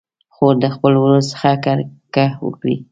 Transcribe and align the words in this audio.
خو 0.33 0.45
د 0.61 0.63
خپل 0.75 0.93
ورور 0.97 1.21
څخه 1.31 1.49
کرکه 1.65 2.25
وکړي. 2.45 2.75